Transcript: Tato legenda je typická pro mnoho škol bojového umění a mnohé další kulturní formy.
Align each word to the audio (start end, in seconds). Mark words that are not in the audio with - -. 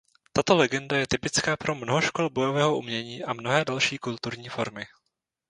Tato 0.33 0.55
legenda 0.57 0.97
je 0.97 1.07
typická 1.13 1.53
pro 1.61 1.75
mnoho 1.75 2.01
škol 2.01 2.29
bojového 2.29 2.77
umění 2.77 3.23
a 3.23 3.33
mnohé 3.33 3.65
další 3.65 3.97
kulturní 3.97 4.49
formy. 4.49 4.85